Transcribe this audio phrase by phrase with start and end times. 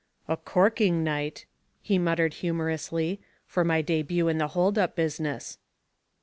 [0.27, 1.45] "A corking night,"
[1.79, 5.59] he muttered humorously, "for my debut in the hold up business."